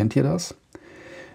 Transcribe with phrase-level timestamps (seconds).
[0.00, 0.54] Kennt ihr das?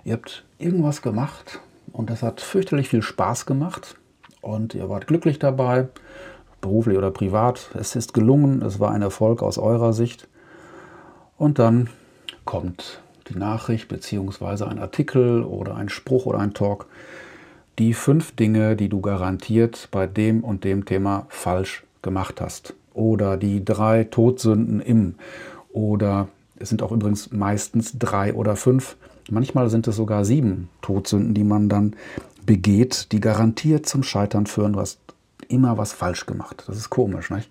[0.06, 1.60] Ihr habt irgendwas gemacht
[1.92, 3.96] und das hat fürchterlich viel Spaß gemacht
[4.42, 5.88] und ihr wart glücklich dabei,
[6.62, 7.70] beruflich oder privat.
[7.76, 10.28] Es ist gelungen, es war ein Erfolg aus eurer Sicht.
[11.38, 11.92] Und dann
[12.44, 14.64] kommt die Nachricht bzw.
[14.64, 16.88] ein Artikel oder ein Spruch oder ein Talk.
[17.78, 22.74] Die fünf Dinge, die du garantiert bei dem und dem Thema falsch gemacht hast.
[22.96, 25.14] Oder die drei Todsünden im.
[25.72, 28.96] Oder es sind auch übrigens meistens drei oder fünf.
[29.30, 31.96] Manchmal sind es sogar sieben Todsünden, die man dann
[32.46, 34.74] begeht, die garantiert zum Scheitern führen.
[34.74, 35.00] Du hast
[35.48, 36.64] immer was falsch gemacht.
[36.68, 37.50] Das ist komisch, nicht?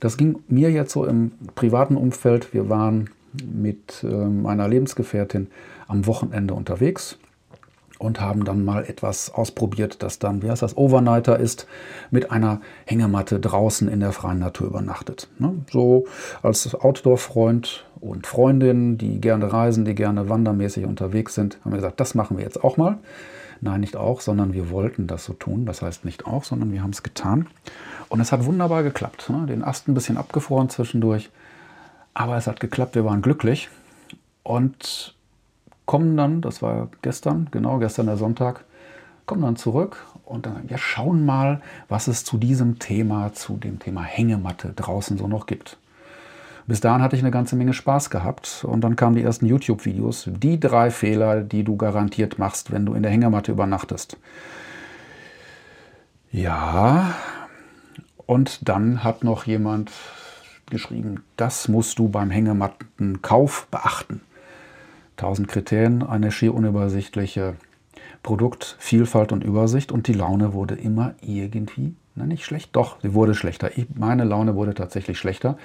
[0.00, 2.52] Das ging mir jetzt so im privaten Umfeld.
[2.52, 3.10] Wir waren
[3.44, 5.48] mit äh, meiner Lebensgefährtin
[5.86, 7.18] am Wochenende unterwegs
[8.04, 11.66] und haben dann mal etwas ausprobiert, das dann, wie heißt das, Overnighter ist,
[12.10, 15.28] mit einer Hängematte draußen in der freien Natur übernachtet.
[15.38, 15.54] Ne?
[15.70, 16.04] So
[16.42, 21.98] als Outdoor-Freund und Freundin, die gerne reisen, die gerne wandermäßig unterwegs sind, haben wir gesagt,
[21.98, 22.98] das machen wir jetzt auch mal.
[23.62, 25.64] Nein, nicht auch, sondern wir wollten das so tun.
[25.64, 27.46] Das heißt nicht auch, sondern wir haben es getan.
[28.10, 29.30] Und es hat wunderbar geklappt.
[29.30, 29.46] Ne?
[29.46, 31.30] Den Ast ein bisschen abgefroren zwischendurch.
[32.12, 33.70] Aber es hat geklappt, wir waren glücklich.
[34.42, 35.13] Und
[35.86, 38.64] kommen dann, das war gestern, genau gestern der Sonntag,
[39.26, 43.78] kommen dann zurück und dann, wir schauen mal, was es zu diesem Thema, zu dem
[43.78, 45.78] Thema Hängematte draußen so noch gibt.
[46.66, 50.30] Bis dahin hatte ich eine ganze Menge Spaß gehabt und dann kamen die ersten YouTube-Videos.
[50.30, 54.16] Die drei Fehler, die du garantiert machst, wenn du in der Hängematte übernachtest.
[56.32, 57.14] Ja,
[58.16, 59.92] und dann hat noch jemand
[60.70, 64.22] geschrieben, das musst du beim Hängemattenkauf beachten.
[65.16, 67.54] 1000 Kriterien, eine schier unübersichtliche
[68.22, 73.34] Produktvielfalt und Übersicht und die Laune wurde immer irgendwie, na nicht schlecht, doch, sie wurde
[73.34, 73.76] schlechter.
[73.76, 75.56] Ich, meine Laune wurde tatsächlich schlechter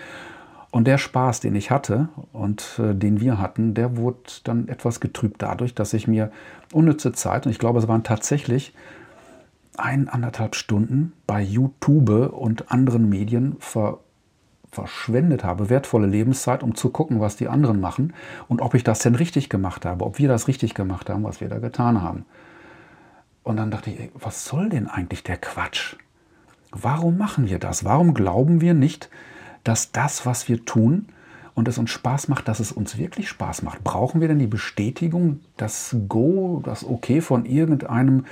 [0.72, 5.00] und der Spaß, den ich hatte und äh, den wir hatten, der wurde dann etwas
[5.00, 6.32] getrübt dadurch, dass ich mir
[6.72, 8.74] unnütze Zeit, und ich glaube, es waren tatsächlich
[9.78, 14.00] eineinhalb Stunden bei YouTube und anderen Medien ver
[14.72, 18.14] verschwendet habe, wertvolle Lebenszeit, um zu gucken, was die anderen machen
[18.48, 21.42] und ob ich das denn richtig gemacht habe, ob wir das richtig gemacht haben, was
[21.42, 22.26] wir da getan haben.
[23.44, 25.96] Und dann dachte ich, ey, was soll denn eigentlich der Quatsch?
[26.72, 27.84] Warum machen wir das?
[27.84, 29.10] Warum glauben wir nicht,
[29.64, 31.08] dass das, was wir tun
[31.60, 33.84] und es uns Spaß macht, dass es uns wirklich Spaß macht.
[33.84, 38.26] Brauchen wir denn die Bestätigung, das Go, das Okay von irgendeinem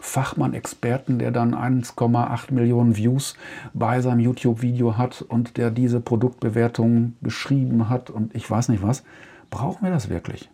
[0.00, 3.36] Fachmann, Experten, der dann 1,8 Millionen Views
[3.72, 9.04] bei seinem YouTube-Video hat und der diese Produktbewertung geschrieben hat und ich weiß nicht was.
[9.50, 10.50] Brauchen wir das wirklich?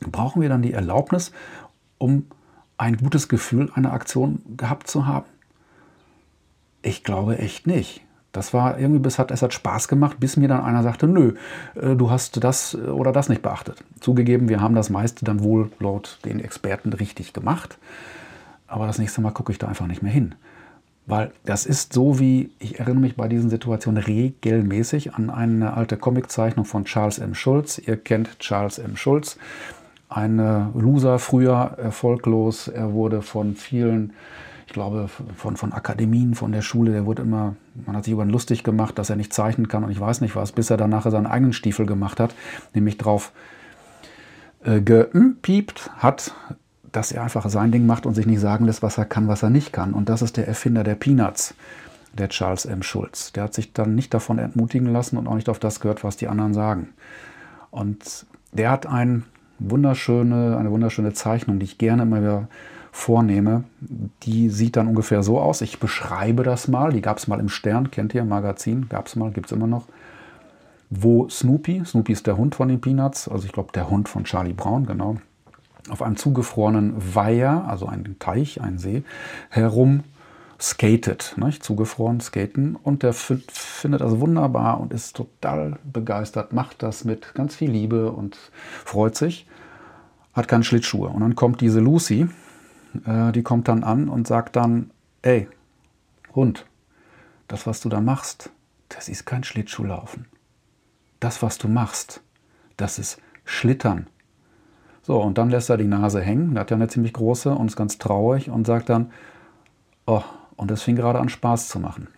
[0.00, 1.32] Brauchen wir dann die Erlaubnis,
[1.98, 2.26] um
[2.76, 5.26] ein gutes Gefühl einer Aktion gehabt zu haben?
[6.82, 8.02] Ich glaube echt nicht.
[8.32, 11.34] Das war irgendwie, bis hat, es hat Spaß gemacht, bis mir dann einer sagte, nö,
[11.74, 13.82] äh, du hast das oder das nicht beachtet.
[14.00, 17.78] Zugegeben, wir haben das meiste dann wohl laut den Experten richtig gemacht.
[18.68, 20.34] Aber das nächste Mal gucke ich da einfach nicht mehr hin.
[21.06, 25.96] Weil das ist so wie, ich erinnere mich bei diesen Situationen regelmäßig an eine alte
[25.96, 27.34] Comiczeichnung von Charles M.
[27.34, 27.78] Schulz.
[27.78, 28.96] Ihr kennt Charles M.
[28.96, 29.38] Schulz.
[30.10, 30.36] Ein
[30.74, 32.68] Loser, früher erfolglos.
[32.68, 34.12] Er wurde von vielen
[34.68, 37.56] ich glaube, von, von Akademien, von der Schule, der wurde immer,
[37.86, 40.20] man hat sich über ihn lustig gemacht, dass er nicht zeichnen kann und ich weiß
[40.20, 42.34] nicht was, bis er dann nachher seinen eigenen Stiefel gemacht hat,
[42.74, 43.32] nämlich drauf
[44.62, 46.34] äh, gepiept hat,
[46.98, 49.44] dass er einfach sein Ding macht und sich nicht sagen lässt, was er kann, was
[49.44, 49.94] er nicht kann.
[49.94, 51.54] Und das ist der Erfinder der Peanuts,
[52.12, 52.82] der Charles M.
[52.82, 53.30] Schulz.
[53.32, 56.16] Der hat sich dann nicht davon entmutigen lassen und auch nicht auf das gehört, was
[56.16, 56.88] die anderen sagen.
[57.70, 59.22] Und der hat ein
[59.60, 62.48] wunderschöne, eine wunderschöne Zeichnung, die ich gerne immer wieder
[62.90, 63.62] vornehme,
[64.24, 65.60] die sieht dann ungefähr so aus.
[65.60, 66.92] Ich beschreibe das mal.
[66.92, 69.68] Die gab es mal im Stern, kennt ihr, Magazin, gab es mal, gibt es immer
[69.68, 69.84] noch.
[70.90, 74.24] Wo Snoopy, Snoopy ist der Hund von den Peanuts, also ich glaube der Hund von
[74.24, 75.18] Charlie Brown, genau,
[75.90, 79.02] auf einem zugefrorenen Weiher, also einen Teich, einen See,
[79.50, 80.04] herum
[80.60, 81.62] skatet, nicht?
[81.62, 82.76] zugefroren skaten.
[82.76, 88.10] Und der findet das wunderbar und ist total begeistert, macht das mit ganz viel Liebe
[88.12, 88.36] und
[88.84, 89.46] freut sich,
[90.34, 91.08] hat keine Schlittschuhe.
[91.08, 92.28] Und dann kommt diese Lucy,
[93.06, 94.90] äh, die kommt dann an und sagt dann,
[95.22, 95.48] ey,
[96.34, 96.66] Hund,
[97.46, 98.50] das, was du da machst,
[98.88, 100.26] das ist kein Schlittschuhlaufen.
[101.20, 102.20] Das, was du machst,
[102.76, 104.06] das ist Schlittern.
[105.08, 107.68] So, und dann lässt er die Nase hängen, der hat ja eine ziemlich große und
[107.68, 109.10] ist ganz traurig und sagt dann,
[110.06, 110.20] oh,
[110.56, 112.08] und es fing gerade an Spaß zu machen.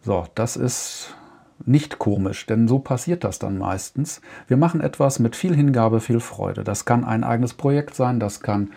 [0.00, 1.14] So, das ist
[1.66, 4.22] nicht komisch, denn so passiert das dann meistens.
[4.48, 6.64] Wir machen etwas mit viel Hingabe, viel Freude.
[6.64, 8.70] Das kann ein eigenes Projekt sein, das kann,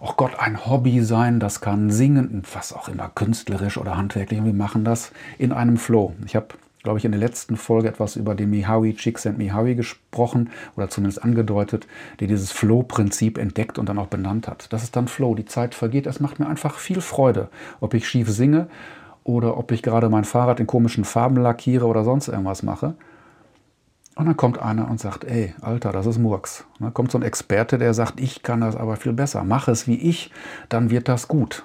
[0.00, 4.44] oh Gott, ein Hobby sein, das kann singen, was auch immer, künstlerisch oder handwerklich.
[4.44, 6.16] Wir machen das in einem Flow.
[6.26, 6.48] Ich habe
[6.82, 11.86] glaube ich, in der letzten Folge etwas über den Mihawi, Csikszentmihalyi gesprochen oder zumindest angedeutet,
[12.20, 14.72] der dieses Flow-Prinzip entdeckt und dann auch benannt hat.
[14.72, 16.06] Das ist dann Flow, die Zeit vergeht.
[16.06, 17.48] Es macht mir einfach viel Freude,
[17.80, 18.68] ob ich schief singe
[19.24, 22.94] oder ob ich gerade mein Fahrrad in komischen Farben lackiere oder sonst irgendwas mache.
[24.14, 26.64] Und dann kommt einer und sagt, ey, Alter, das ist Murks.
[26.78, 29.44] Und dann kommt so ein Experte, der sagt, ich kann das aber viel besser.
[29.44, 30.32] Mach es wie ich,
[30.68, 31.64] dann wird das gut.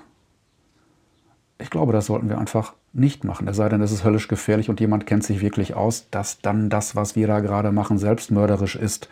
[1.57, 3.47] Ich glaube, das sollten wir einfach nicht machen.
[3.47, 6.69] Es sei denn, es ist höllisch gefährlich und jemand kennt sich wirklich aus, dass dann
[6.69, 9.09] das, was wir da gerade machen, selbstmörderisch ist.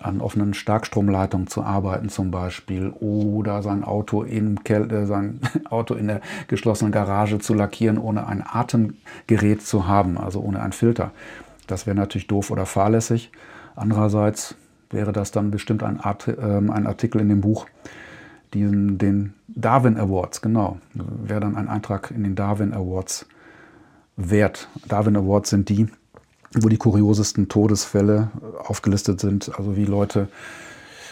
[0.00, 5.40] An offenen Starkstromleitungen zu arbeiten zum Beispiel oder sein Auto, in, äh, sein
[5.70, 10.72] Auto in der geschlossenen Garage zu lackieren, ohne ein Atemgerät zu haben, also ohne einen
[10.72, 11.10] Filter.
[11.66, 13.32] Das wäre natürlich doof oder fahrlässig.
[13.74, 14.54] Andererseits
[14.90, 17.66] wäre das dann bestimmt ein, Art, äh, ein Artikel in dem Buch,
[18.54, 23.26] diesen, den Darwin Awards, genau, wäre dann ein Eintrag in den Darwin Awards
[24.16, 24.68] wert.
[24.86, 25.88] Darwin Awards sind die,
[26.54, 30.28] wo die kuriosesten Todesfälle aufgelistet sind, also wie Leute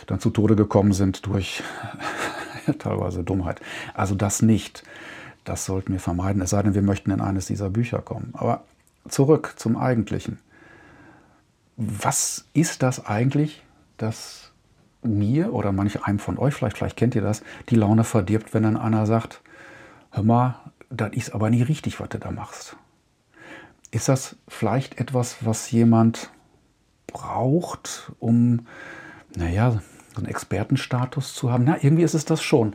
[0.07, 1.63] dann zu Tode gekommen sind durch
[2.79, 3.61] teilweise Dummheit.
[3.95, 4.85] Also das nicht.
[5.45, 8.33] Das sollten wir vermeiden, es sei denn, wir möchten in eines dieser Bücher kommen.
[8.35, 8.65] Aber
[9.09, 10.39] zurück zum Eigentlichen
[11.77, 13.63] was ist das eigentlich,
[13.99, 14.51] das
[15.07, 18.63] mir oder manch einem von euch, vielleicht, vielleicht kennt ihr das, die Laune verdirbt, wenn
[18.63, 19.41] dann einer sagt,
[20.11, 20.57] hör mal,
[20.91, 22.77] das ist aber nicht richtig, was du da machst.
[23.91, 26.31] Ist das vielleicht etwas, was jemand
[27.07, 28.67] braucht, um,
[29.37, 29.81] naja, so
[30.17, 31.65] einen Expertenstatus zu haben?
[31.65, 32.75] Na, irgendwie ist es das schon.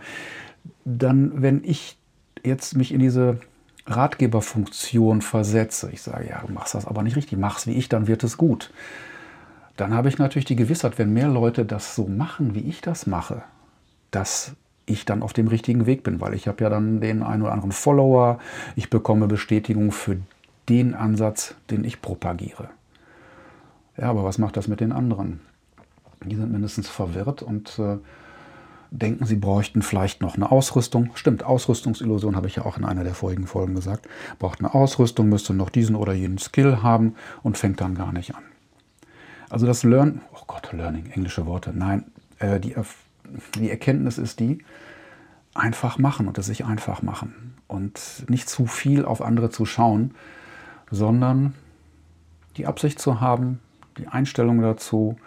[0.85, 1.97] Dann, wenn ich
[2.43, 3.39] jetzt mich in diese
[3.85, 8.07] Ratgeberfunktion versetze, ich sage, ja, du machst das aber nicht richtig, mach's wie ich, dann
[8.07, 8.71] wird es gut.
[9.81, 13.07] Dann habe ich natürlich die Gewissheit, wenn mehr Leute das so machen, wie ich das
[13.07, 13.41] mache,
[14.11, 14.55] dass
[14.85, 17.51] ich dann auf dem richtigen Weg bin, weil ich habe ja dann den einen oder
[17.51, 18.37] anderen Follower,
[18.75, 20.17] ich bekomme Bestätigung für
[20.69, 22.69] den Ansatz, den ich propagiere.
[23.97, 25.39] Ja, aber was macht das mit den anderen?
[26.23, 27.97] Die sind mindestens verwirrt und äh,
[28.91, 31.09] denken, sie bräuchten vielleicht noch eine Ausrüstung.
[31.15, 34.07] Stimmt, Ausrüstungsillusion habe ich ja auch in einer der vorigen Folgen gesagt.
[34.37, 38.35] Braucht eine Ausrüstung, müsste noch diesen oder jenen Skill haben und fängt dann gar nicht
[38.35, 38.43] an.
[39.51, 41.71] Also das Learn, oh Gott, Learning, englische Worte.
[41.75, 42.05] Nein,
[42.39, 42.75] äh, die,
[43.55, 44.63] die Erkenntnis ist die,
[45.53, 50.15] einfach machen und es sich einfach machen und nicht zu viel auf andere zu schauen,
[50.89, 51.53] sondern
[52.57, 53.59] die Absicht zu haben,
[53.97, 55.17] die Einstellung dazu,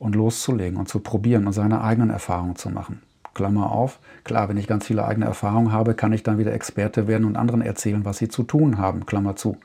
[0.00, 3.02] und loszulegen und zu probieren und seine eigenen Erfahrungen zu machen.
[3.34, 7.06] Klammer auf, klar, wenn ich ganz viele eigene Erfahrungen habe, kann ich dann wieder Experte
[7.06, 9.06] werden und anderen erzählen, was sie zu tun haben.
[9.06, 9.58] Klammer zu.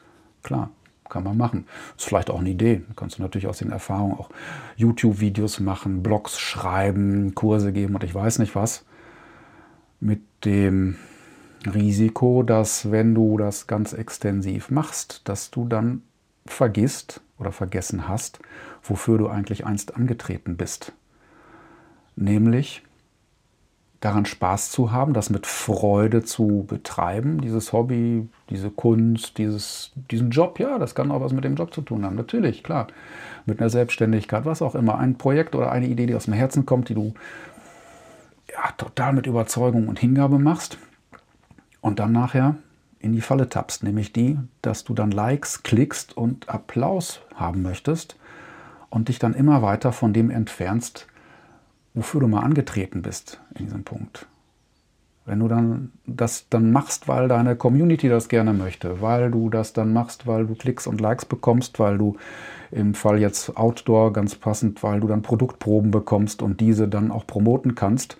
[0.43, 0.69] Klar,
[1.09, 1.65] kann man machen.
[1.97, 2.81] Ist vielleicht auch eine Idee.
[2.95, 4.29] Kannst du natürlich aus den Erfahrungen auch
[4.75, 8.85] YouTube-Videos machen, Blogs schreiben, Kurse geben und ich weiß nicht was.
[9.99, 10.97] Mit dem
[11.65, 16.03] Risiko, dass wenn du das ganz extensiv machst, dass du dann
[16.45, 18.39] vergisst oder vergessen hast,
[18.83, 20.93] wofür du eigentlich einst angetreten bist.
[22.15, 22.83] Nämlich
[24.01, 30.29] daran Spaß zu haben, das mit Freude zu betreiben, dieses Hobby, diese Kunst, dieses, diesen
[30.29, 32.87] Job, ja, das kann auch was mit dem Job zu tun haben, natürlich, klar.
[33.45, 36.65] Mit einer Selbstständigkeit, was auch immer, ein Projekt oder eine Idee, die aus dem Herzen
[36.65, 37.13] kommt, die du
[38.51, 40.77] ja, total mit Überzeugung und Hingabe machst
[41.81, 42.55] und dann nachher
[42.99, 48.17] in die Falle tappst, nämlich die, dass du dann Likes klickst und Applaus haben möchtest
[48.89, 51.07] und dich dann immer weiter von dem entfernst,
[51.95, 54.27] wofür du mal angetreten bist in diesem Punkt.
[55.25, 59.73] Wenn du dann das dann machst, weil deine Community das gerne möchte, weil du das
[59.73, 62.17] dann machst, weil du Klicks und Likes bekommst, weil du
[62.69, 67.25] im Fall jetzt Outdoor ganz passend, weil du dann Produktproben bekommst und diese dann auch
[67.25, 68.17] promoten kannst,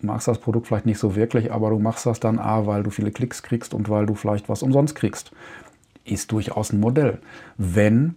[0.00, 2.90] magst das Produkt vielleicht nicht so wirklich, aber du machst das dann A, weil du
[2.90, 5.32] viele Klicks kriegst und weil du vielleicht was umsonst kriegst.
[6.04, 7.18] Ist durchaus ein Modell.
[7.56, 8.16] Wenn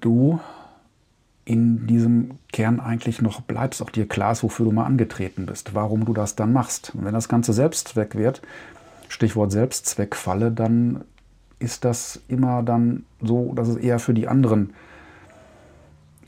[0.00, 0.38] du
[1.46, 5.74] in diesem Kern eigentlich noch bleibst, auch dir klar ist, wofür du mal angetreten bist,
[5.74, 6.92] warum du das dann machst.
[6.94, 8.42] Und wenn das Ganze Selbstzweck wird,
[9.08, 11.04] Stichwort Selbstzweckfalle, dann
[11.60, 14.74] ist das immer dann so, dass es eher für die anderen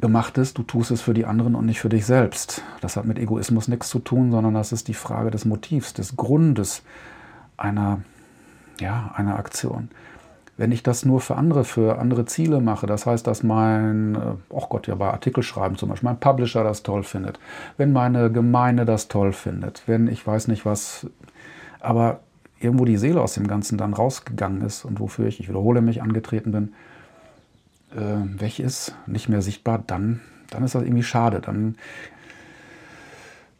[0.01, 0.57] gemacht ist.
[0.57, 2.63] Du tust es für die anderen und nicht für dich selbst.
[2.81, 6.17] Das hat mit Egoismus nichts zu tun, sondern das ist die Frage des Motivs, des
[6.17, 6.83] Grundes
[7.57, 8.03] einer,
[8.79, 9.89] ja, einer Aktion.
[10.59, 14.19] Wenn ich das nur für andere, für andere Ziele mache, das heißt, dass mein,
[14.51, 17.39] oh Gott, ja bei Artikel schreiben zum Beispiel, mein Publisher das toll findet,
[17.77, 21.07] wenn meine Gemeinde das toll findet, wenn ich weiß nicht was,
[21.79, 22.21] aber
[22.59, 26.03] irgendwo die Seele aus dem Ganzen dann rausgegangen ist und wofür ich, ich wiederhole mich,
[26.03, 26.75] angetreten bin,
[27.93, 31.41] äh, weg ist, nicht mehr sichtbar, dann, dann ist das irgendwie schade.
[31.41, 31.77] Dann,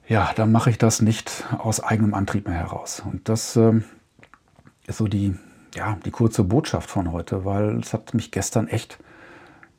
[0.09, 3.05] ja, dann mache ich das nicht aus eigenem Antrieb mehr heraus.
[3.09, 3.75] Und das äh,
[4.89, 5.37] ist so die
[5.75, 8.99] ja, die kurze Botschaft von heute, weil es hat mich gestern echt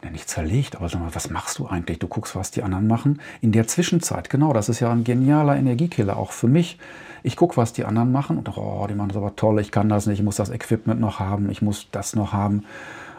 [0.04, 2.00] ja, nicht zerlegt, aber sag mal, was machst du eigentlich?
[2.00, 3.20] Du guckst, was die anderen machen.
[3.42, 6.78] In der Zwischenzeit, genau, das ist ja ein genialer Energiekiller, auch für mich.
[7.22, 9.90] Ich gucke, was die anderen machen und oh, die machen das aber toll, ich kann
[9.90, 12.66] das nicht, ich muss das Equipment noch haben, ich muss das noch haben.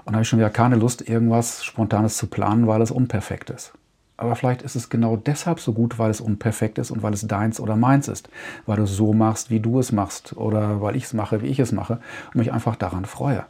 [0.04, 3.50] Und da habe ich schon wieder keine Lust, irgendwas Spontanes zu planen, weil es unperfekt
[3.50, 3.72] ist.
[4.20, 7.26] Aber vielleicht ist es genau deshalb so gut, weil es unperfekt ist und weil es
[7.26, 8.28] deins oder meins ist.
[8.66, 10.36] Weil du es so machst, wie du es machst.
[10.36, 12.00] Oder weil ich es mache, wie ich es mache.
[12.26, 13.46] Und mich einfach daran freue.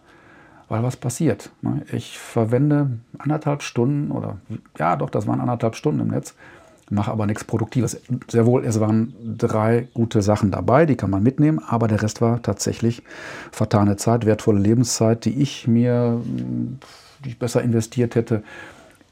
[0.69, 1.51] Weil was passiert?
[1.61, 1.83] Ne?
[1.91, 4.37] Ich verwende anderthalb Stunden oder
[4.79, 6.37] ja doch, das waren anderthalb Stunden im Netz,
[6.91, 8.01] mache aber nichts Produktives.
[8.29, 12.21] Sehr wohl, es waren drei gute Sachen dabei, die kann man mitnehmen, aber der Rest
[12.21, 13.03] war tatsächlich
[13.51, 16.21] vertane Zeit, wertvolle Lebenszeit, die ich mir,
[17.25, 18.45] die ich besser investiert hätte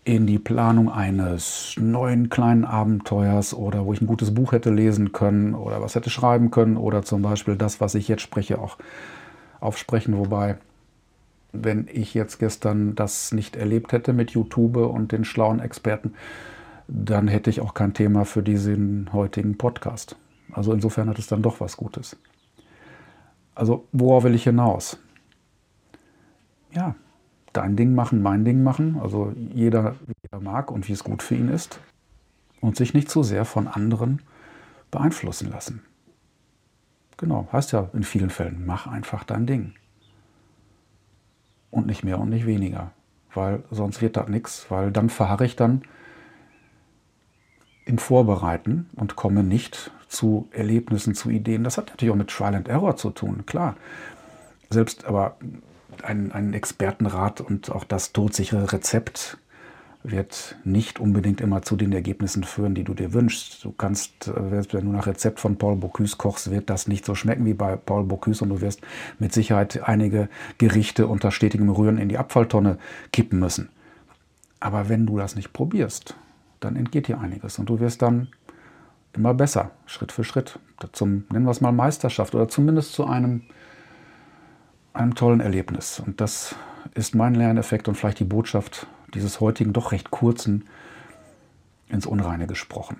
[0.09, 5.13] in die Planung eines neuen kleinen Abenteuers oder wo ich ein gutes Buch hätte lesen
[5.13, 8.79] können oder was hätte schreiben können oder zum Beispiel das, was ich jetzt spreche, auch
[9.61, 10.17] aufsprechen.
[10.17, 10.57] Wobei,
[11.53, 16.15] wenn ich jetzt gestern das nicht erlebt hätte mit YouTube und den schlauen Experten,
[16.87, 20.17] dann hätte ich auch kein Thema für diesen heutigen Podcast.
[20.53, 22.17] Also insofern hat es dann doch was Gutes.
[23.55, 24.97] Also worauf will ich hinaus?
[26.73, 26.95] Ja,
[27.53, 28.99] dein Ding machen, mein Ding machen.
[29.01, 31.81] Also jeder, wie er mag und wie es gut für ihn ist.
[32.61, 34.21] Und sich nicht zu sehr von anderen
[34.91, 35.83] beeinflussen lassen.
[37.17, 39.75] Genau, heißt ja in vielen Fällen, mach einfach dein Ding.
[41.71, 42.93] Und nicht mehr und nicht weniger.
[43.35, 45.83] Weil sonst wird das nichts, weil dann verharre ich dann
[47.85, 51.65] im Vorbereiten und komme nicht zu Erlebnissen, zu Ideen.
[51.65, 53.77] Das hat natürlich auch mit Trial and Error zu tun, klar.
[54.71, 55.37] Selbst aber
[56.05, 59.39] ein, ein Expertenrat und auch das todsichere Rezept
[60.05, 63.65] wird nicht unbedingt immer zu den Ergebnissen führen, die du dir wünschst.
[63.65, 67.45] Du kannst, wenn du nach Rezept von Paul Bocuse kochst, wird das nicht so schmecken
[67.47, 68.81] wie bei Paul Bocuse und du wirst
[69.19, 70.29] mit Sicherheit einige
[70.59, 72.79] Gerichte unter stetigem Rühren in die Abfalltonne
[73.13, 73.71] kippen müssen.
[74.61, 76.17] Aber wenn du das nicht probierst,
[76.61, 78.29] dann entgeht dir einiges und du wirst dann
[79.15, 80.59] immer besser, Schritt für Schritt,
[80.93, 83.43] zum, nennen wir es mal Meisterschaft oder zumindest zu einem
[84.99, 86.01] einem tollen Erlebnis.
[86.01, 86.57] Und das
[86.95, 90.65] ist mein Lerneffekt und vielleicht die Botschaft dieses heutigen, doch recht kurzen,
[91.89, 92.99] ins Unreine gesprochen.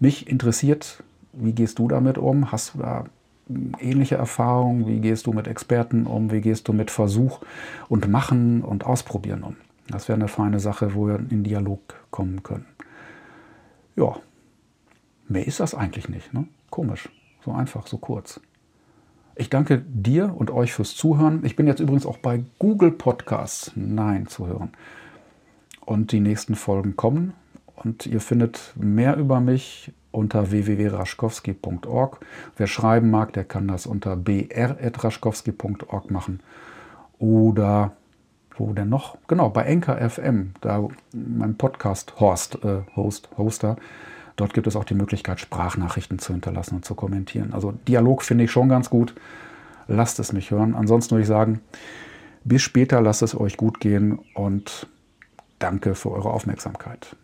[0.00, 2.50] Mich interessiert, wie gehst du damit um?
[2.50, 3.04] Hast du da
[3.78, 4.86] ähnliche Erfahrungen?
[4.86, 6.30] Wie gehst du mit Experten um?
[6.30, 7.40] Wie gehst du mit Versuch
[7.88, 9.56] und Machen und Ausprobieren um?
[9.88, 11.80] Das wäre eine feine Sache, wo wir in Dialog
[12.10, 12.66] kommen können.
[13.96, 14.16] Ja,
[15.28, 16.32] mehr ist das eigentlich nicht.
[16.32, 16.46] Ne?
[16.70, 17.08] Komisch,
[17.44, 18.40] so einfach, so kurz.
[19.40, 21.44] Ich danke dir und euch fürs Zuhören.
[21.44, 23.70] Ich bin jetzt übrigens auch bei Google Podcasts.
[23.76, 24.72] Nein, zu hören.
[25.86, 27.34] Und die nächsten Folgen kommen.
[27.76, 32.18] Und ihr findet mehr über mich unter www.raschkowski.org.
[32.56, 36.40] Wer schreiben mag, der kann das unter br.raschkowski.org machen.
[37.20, 37.92] Oder
[38.56, 39.18] wo denn noch?
[39.28, 43.76] Genau, bei Enker FM, da mein Podcast Horst, äh, Host, Hoster,
[44.38, 47.52] Dort gibt es auch die Möglichkeit, Sprachnachrichten zu hinterlassen und zu kommentieren.
[47.52, 49.12] Also Dialog finde ich schon ganz gut.
[49.88, 50.76] Lasst es mich hören.
[50.76, 51.60] Ansonsten würde ich sagen,
[52.44, 54.86] bis später, lasst es euch gut gehen und
[55.58, 57.16] danke für eure Aufmerksamkeit.